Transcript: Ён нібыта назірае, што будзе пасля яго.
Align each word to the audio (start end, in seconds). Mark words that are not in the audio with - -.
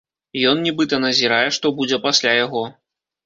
Ён 0.51 0.61
нібыта 0.67 0.99
назірае, 1.03 1.49
што 1.57 1.71
будзе 1.81 2.01
пасля 2.07 2.31
яго. 2.45 2.63